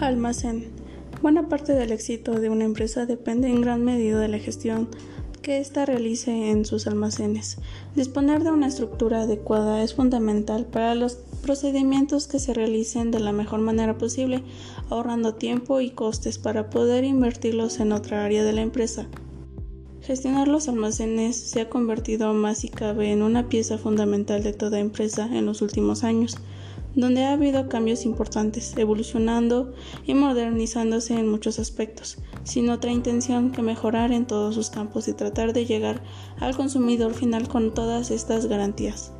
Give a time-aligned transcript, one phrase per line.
[0.00, 0.70] Almacén.
[1.22, 4.88] Buena parte del éxito de una empresa depende en gran medida de la gestión
[5.42, 7.58] que ésta realice en sus almacenes.
[7.94, 13.32] Disponer de una estructura adecuada es fundamental para los procedimientos que se realicen de la
[13.32, 14.42] mejor manera posible,
[14.90, 19.06] ahorrando tiempo y costes para poder invertirlos en otra área de la empresa.
[20.00, 24.78] Gestionar los almacenes se ha convertido más y cabe en una pieza fundamental de toda
[24.78, 26.38] empresa en los últimos años
[26.94, 29.72] donde ha habido cambios importantes, evolucionando
[30.06, 35.12] y modernizándose en muchos aspectos, sin otra intención que mejorar en todos sus campos y
[35.12, 36.02] tratar de llegar
[36.38, 39.12] al consumidor final con todas estas garantías.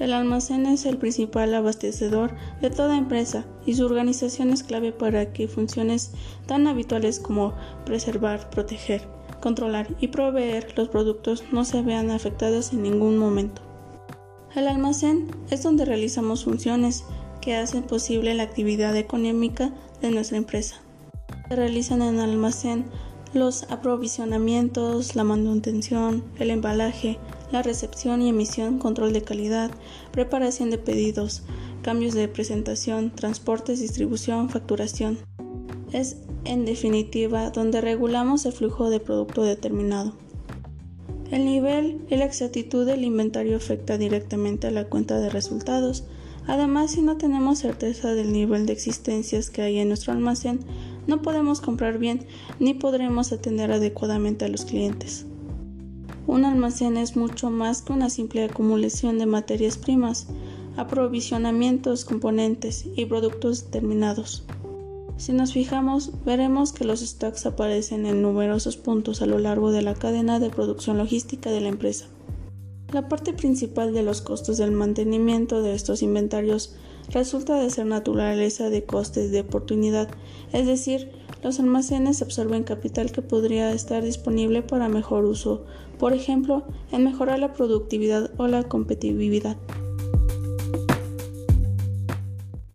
[0.00, 5.34] El almacén es el principal abastecedor de toda empresa y su organización es clave para
[5.34, 6.12] que funciones
[6.46, 7.52] tan habituales como
[7.84, 9.06] preservar, proteger,
[9.42, 13.69] controlar y proveer los productos no se vean afectadas en ningún momento.
[14.54, 17.04] El almacén es donde realizamos funciones
[17.40, 20.76] que hacen posible la actividad económica de nuestra empresa.
[21.48, 22.84] Se realizan en el almacén
[23.32, 27.18] los aprovisionamientos, la manutención, el embalaje,
[27.52, 29.70] la recepción y emisión, control de calidad,
[30.10, 31.42] preparación de pedidos,
[31.82, 35.18] cambios de presentación, transportes, distribución, facturación.
[35.92, 40.12] Es, en definitiva, donde regulamos el flujo de producto determinado.
[41.30, 46.04] El nivel y la exactitud del inventario afecta directamente a la cuenta de resultados.
[46.46, 50.60] Además, si no tenemos certeza del nivel de existencias que hay en nuestro almacén,
[51.06, 52.26] no podemos comprar bien
[52.58, 55.26] ni podremos atender adecuadamente a los clientes.
[56.26, 60.26] Un almacén es mucho más que una simple acumulación de materias primas,
[60.76, 64.44] aprovisionamientos, componentes y productos terminados.
[65.20, 69.82] Si nos fijamos, veremos que los stocks aparecen en numerosos puntos a lo largo de
[69.82, 72.06] la cadena de producción logística de la empresa.
[72.90, 76.74] La parte principal de los costos del mantenimiento de estos inventarios
[77.10, 80.08] resulta de ser naturaleza de costes de oportunidad,
[80.54, 85.66] es decir, los almacenes absorben capital que podría estar disponible para mejor uso,
[85.98, 89.58] por ejemplo, en mejorar la productividad o la competitividad.